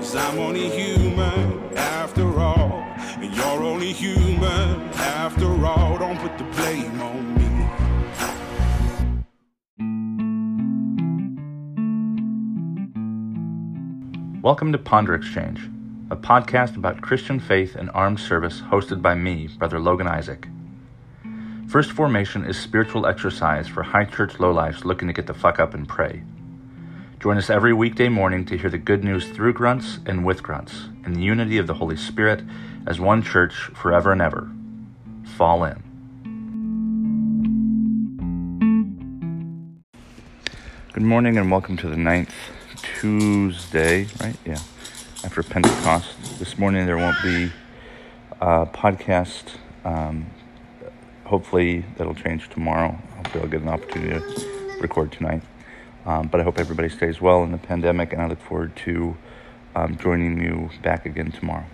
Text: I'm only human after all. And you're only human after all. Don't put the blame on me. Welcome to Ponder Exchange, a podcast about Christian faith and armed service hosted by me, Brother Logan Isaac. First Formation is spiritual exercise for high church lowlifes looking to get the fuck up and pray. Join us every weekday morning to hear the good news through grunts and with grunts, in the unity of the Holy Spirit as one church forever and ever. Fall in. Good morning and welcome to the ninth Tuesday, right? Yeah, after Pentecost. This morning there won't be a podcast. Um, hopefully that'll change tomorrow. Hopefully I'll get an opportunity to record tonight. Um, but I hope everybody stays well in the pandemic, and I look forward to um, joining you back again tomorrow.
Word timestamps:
I'm 0.00 0.38
only 0.38 0.70
human 0.70 1.76
after 1.76 2.40
all. 2.40 2.72
And 3.20 3.36
you're 3.36 3.44
only 3.44 3.92
human 3.92 4.80
after 4.94 5.66
all. 5.66 5.98
Don't 5.98 6.18
put 6.18 6.38
the 6.38 6.44
blame 6.44 6.98
on 7.02 7.34
me. 7.34 7.68
Welcome 14.40 14.72
to 14.72 14.78
Ponder 14.78 15.14
Exchange, 15.14 15.68
a 16.10 16.16
podcast 16.16 16.76
about 16.76 17.02
Christian 17.02 17.38
faith 17.38 17.76
and 17.76 17.90
armed 17.90 18.20
service 18.20 18.62
hosted 18.62 19.02
by 19.02 19.14
me, 19.14 19.48
Brother 19.58 19.78
Logan 19.78 20.08
Isaac. 20.08 20.48
First 21.68 21.92
Formation 21.92 22.46
is 22.46 22.58
spiritual 22.58 23.04
exercise 23.04 23.68
for 23.68 23.82
high 23.82 24.06
church 24.06 24.38
lowlifes 24.38 24.86
looking 24.86 25.08
to 25.08 25.14
get 25.14 25.26
the 25.26 25.34
fuck 25.34 25.60
up 25.60 25.74
and 25.74 25.86
pray. 25.86 26.22
Join 27.20 27.36
us 27.36 27.50
every 27.50 27.74
weekday 27.74 28.08
morning 28.08 28.46
to 28.46 28.56
hear 28.56 28.70
the 28.70 28.78
good 28.78 29.04
news 29.04 29.28
through 29.28 29.52
grunts 29.52 29.98
and 30.06 30.24
with 30.24 30.42
grunts, 30.42 30.88
in 31.04 31.12
the 31.12 31.20
unity 31.20 31.58
of 31.58 31.66
the 31.66 31.74
Holy 31.74 31.98
Spirit 31.98 32.42
as 32.86 32.98
one 32.98 33.22
church 33.22 33.52
forever 33.74 34.10
and 34.10 34.22
ever. 34.22 34.50
Fall 35.36 35.64
in. 35.64 35.82
Good 40.94 41.02
morning 41.02 41.36
and 41.36 41.50
welcome 41.50 41.76
to 41.76 41.90
the 41.90 41.96
ninth 41.98 42.32
Tuesday, 42.80 44.06
right? 44.18 44.36
Yeah, 44.46 44.60
after 45.22 45.42
Pentecost. 45.42 46.38
This 46.38 46.56
morning 46.56 46.86
there 46.86 46.96
won't 46.96 47.22
be 47.22 47.52
a 48.40 48.64
podcast. 48.64 49.56
Um, 49.84 50.24
hopefully 51.26 51.84
that'll 51.98 52.14
change 52.14 52.48
tomorrow. 52.48 52.98
Hopefully 53.18 53.44
I'll 53.44 53.50
get 53.50 53.60
an 53.60 53.68
opportunity 53.68 54.18
to 54.18 54.78
record 54.80 55.12
tonight. 55.12 55.42
Um, 56.06 56.28
but 56.28 56.40
I 56.40 56.44
hope 56.44 56.58
everybody 56.58 56.88
stays 56.88 57.20
well 57.20 57.44
in 57.44 57.52
the 57.52 57.58
pandemic, 57.58 58.12
and 58.12 58.22
I 58.22 58.26
look 58.26 58.40
forward 58.40 58.74
to 58.84 59.16
um, 59.74 59.96
joining 59.98 60.40
you 60.40 60.70
back 60.82 61.06
again 61.06 61.30
tomorrow. 61.30 61.66